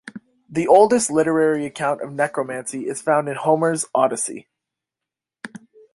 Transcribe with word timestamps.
The 0.49 0.65
oldest 0.67 1.11
literary 1.11 1.63
account 1.63 2.01
of 2.01 2.11
necromancy 2.13 2.87
is 2.87 3.03
found 3.03 3.29
in 3.29 3.35
Homer's 3.35 3.85
"Odyssey". 3.93 4.47